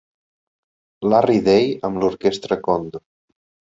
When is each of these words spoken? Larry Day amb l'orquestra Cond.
Larry 1.13 1.43
Day 1.51 1.71
amb 1.91 2.03
l'orquestra 2.03 2.63
Cond. 2.69 3.03